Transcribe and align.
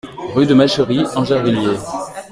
Rue 0.33 0.47
de 0.47 0.55
Machery, 0.55 1.03
Angervilliers 1.15 1.77